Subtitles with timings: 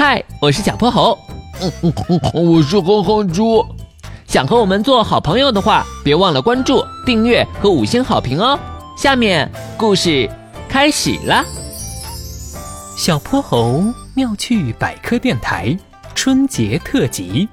[0.00, 1.18] 嗨，我是小泼猴。
[2.32, 3.66] 我是哼哼猪。
[4.28, 8.56] 想和我们做好朋友的话，别忘了关注、订阅和五星好评哦。
[8.96, 10.30] 下面故事
[10.68, 11.44] 开始了。
[12.96, 13.82] 小泼猴
[14.14, 15.76] 妙趣百科电台
[16.14, 17.48] 春节特辑：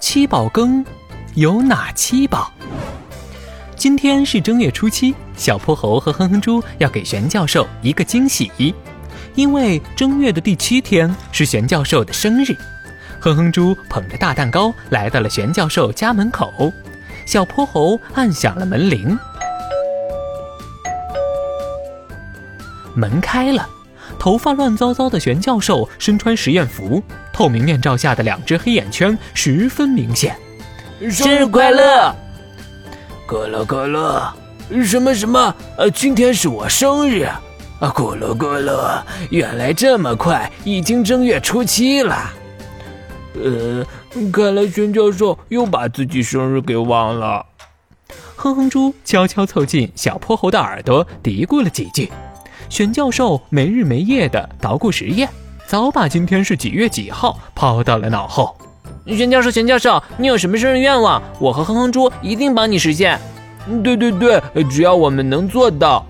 [0.00, 0.84] 七宝羹
[1.36, 2.50] 有哪七宝？
[3.76, 8.74] 今天是正月初七，小泼猴和哼哼猪要给玄教授一个惊喜，
[9.34, 12.56] 因为正月的第七天是玄教授的生日。
[13.20, 16.72] 哼哼猪捧着大蛋糕来到了玄教授家门口，
[17.26, 19.18] 小泼猴按响了门铃，
[22.94, 23.66] 门开了，
[24.18, 30.36] 头发乱糟糟的玄教授身穿实验服，透明面罩下的两只黑眼圈十分明显。
[31.10, 32.14] 生日快乐！
[33.26, 34.32] 可乐可乐，
[34.84, 35.54] 什么什么？
[35.78, 37.26] 呃，今天是我生日
[37.86, 42.30] 咕噜咕噜，原来这么快，已经正月初七了。
[43.42, 43.84] 呃，
[44.32, 47.44] 看来玄教授又把自己生日给忘了。
[48.36, 52.10] 哼哼猪悄悄凑近小泼猴的耳朵，嘀咕了几句。
[52.68, 55.28] 玄教授没日没夜的捣鼓实验，
[55.66, 58.56] 早把今天是几月几号抛到了脑后。
[59.06, 61.22] 玄教授，玄教授，你有什么生日愿望？
[61.38, 63.18] 我和哼哼猪一定帮你实现。
[63.82, 66.06] 对对对，只要我们能做到。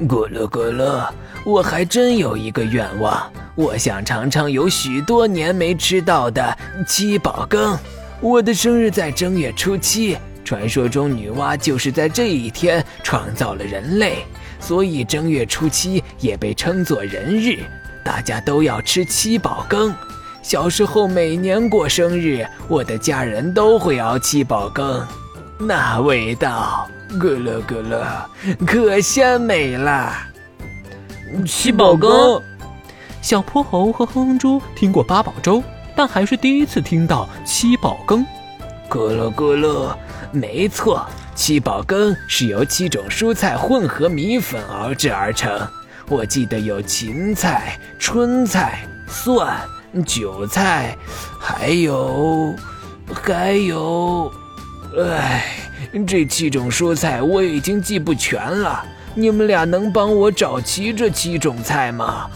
[0.00, 1.08] 咕噜咕噜，
[1.44, 7.78] 我还真有一个愿望，我想尝尝有许多年没吃到的七宝羹。
[8.20, 14.24] 我的生日在正月初七，传说中女娲就是在这一天创造了人类，
[14.58, 17.60] 所以正月初七也被称作人日，
[18.04, 19.94] 大家都要吃七宝羹。
[20.42, 25.06] 小时候每年过生日，我的家人都会熬七宝羹，
[25.58, 30.12] 那味道咯咯咯咯，可鲜美了。
[31.46, 32.40] 七宝羹，
[33.20, 35.62] 小泼猴和哼哼猪听过八宝粥，
[35.96, 38.24] 但还是第一次听到七宝羹。
[38.88, 39.94] 咕噜咕噜，
[40.30, 41.04] 没错，
[41.34, 45.68] 七宝羹是由七种蔬菜混合米粉熬制而成。
[46.08, 49.56] 我记得有芹菜、春菜、蒜。
[50.04, 50.98] 韭菜，
[51.38, 52.52] 还有，
[53.14, 54.28] 还有，
[54.98, 55.44] 哎，
[56.06, 58.84] 这七种蔬菜我已经记不全了。
[59.14, 62.28] 你们俩能帮我找齐这七种菜吗？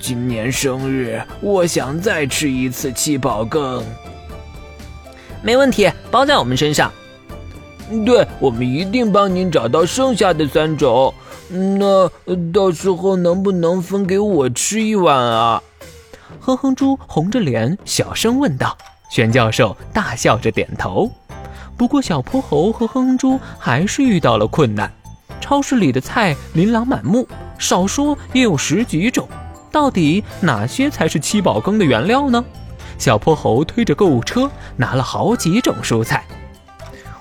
[0.00, 3.84] 今年生日，我想再吃一次七宝羹。
[5.42, 6.92] 没问题，包在我们身上。
[8.04, 11.14] 对，我们一定帮您找到剩下的三种。
[11.48, 12.10] 那
[12.52, 15.62] 到时候能不能分给我吃一碗啊？
[16.40, 18.76] 哼哼猪红着脸小声问道
[19.08, 21.08] ：“玄教授大笑着点头。
[21.76, 24.90] 不过小泼猴和哼哼猪还是遇到了困难。
[25.40, 27.28] 超市里的菜琳琅满目，
[27.58, 29.28] 少说也有十几种。
[29.70, 32.44] 到底哪些才是七宝羹的原料呢？”
[32.98, 36.24] 小泼猴推着购物车，拿了好几种蔬菜。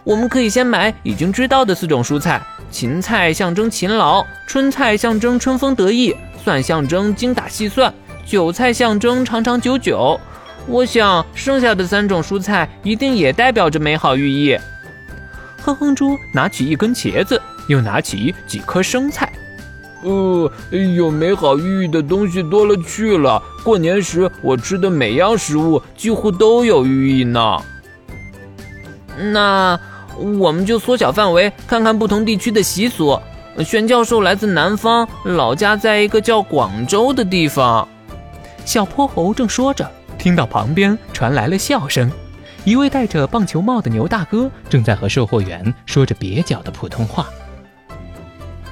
[0.06, 2.42] 我们可以先买已经知道的四种蔬菜：
[2.72, 7.94] 芹菜象征勤劳，春菜象征春风得意，蒜象征精打细算。
[8.26, 10.20] 韭菜象征长长久久，
[10.68, 14.58] 我想剩下的三种蔬菜一定也代表着美好寓意。
[15.62, 19.31] 哼哼猪拿起一根茄子，又拿起几颗生菜。
[20.04, 20.52] 呃，
[20.96, 23.42] 有美好寓意的东西多了去了。
[23.64, 27.58] 过年时我吃的每样食物几乎都有寓意呢。
[29.31, 29.80] 那
[30.18, 33.20] 我们就缩小范围，看看不同地区的习俗。
[33.64, 37.88] 玄教授来自南方，老家在一个叫广州的地方。
[38.66, 39.90] 小泼猴正说着，
[40.25, 42.12] 听到旁边传来了笑声。
[42.63, 47.28] 一位戴着棒球帽的牛大哥正在和售货员说着蹩脚的普通话：“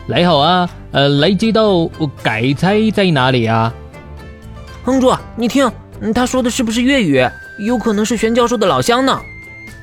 [0.10, 1.88] 你好啊，呃，你知道
[2.24, 3.72] 改菜在哪里啊？”
[4.84, 5.72] 哼住，你听，
[6.16, 7.24] 他说的是不是粤语？
[7.60, 9.16] 有可能是玄教授的老乡呢。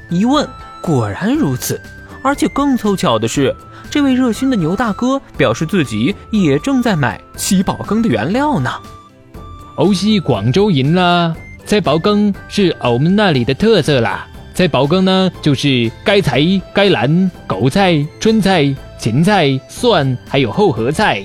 [0.08, 0.44] 一问，
[0.82, 1.80] 果然如此。
[2.24, 3.54] 而且更凑巧的是，
[3.88, 8.72] 这位热心的牛大哥表示自己也正在买七宝羹的原料呢。
[9.76, 11.32] 我是广州人啦，
[11.70, 14.26] 在宝羹是我们那里的特色啦。
[14.52, 16.42] 在宝羹呢，就是该菜、
[16.74, 21.24] 该兰、狗菜、春菜、芹菜、蒜，还有厚荷菜。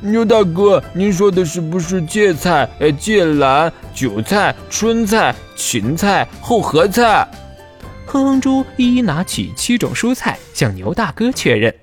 [0.00, 7.28] 牛大哥，您说的是不是芥菜、呃芥兰、韭菜、春菜、芹菜、厚荷菜？
[8.06, 11.74] 哼哼猪一一拿起七种蔬菜，向牛大哥确认。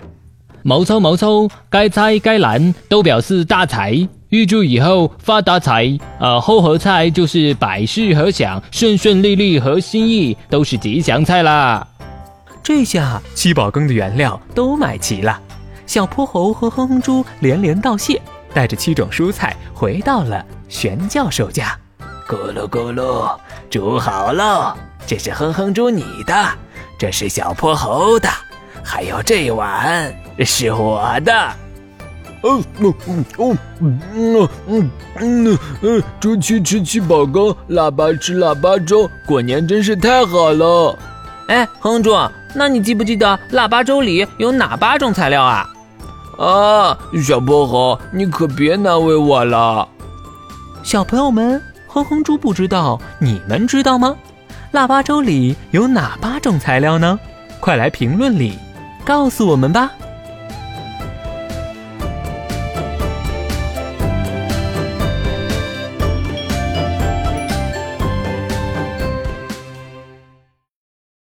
[0.63, 4.09] 毛糙毛糙，该菜该兰都表示大财。
[4.33, 5.95] 预祝以后发大财！
[6.19, 11.87] 呃，厚荷菜就是百事和享、顺顺利利和心意，都是吉祥菜啦。
[12.63, 15.39] 这下七宝羹的原料都买齐了，
[15.85, 18.19] 小泼猴和哼哼猪连连道谢，
[18.55, 21.77] 带着七种蔬菜回到了玄教授家。
[22.27, 23.37] 咕噜咕噜，
[23.69, 24.75] 煮好喽！
[25.05, 26.33] 这是哼哼猪你的，
[26.97, 28.27] 这是小泼猴的，
[28.83, 31.62] 还有这碗是我的。
[32.43, 33.57] 嗯嗯嗯嗯
[34.15, 40.97] 嗯嗯嗯嗯，猪七吃七宝羹，腊八吃腊八粥，过年真是太好了。
[41.47, 42.15] 哎，哼猪，
[42.53, 45.69] 那你记不记得腊八粥里有哪八种材料啊？
[46.37, 49.87] 啊，小泼猴，你可别难为我了。
[50.83, 54.15] 小朋友们，哼哼猪不知道，你们知道吗？
[54.71, 57.17] 腊八粥里有哪八种材料呢？
[57.61, 58.57] 快来评论里
[59.05, 59.91] 告诉我们吧。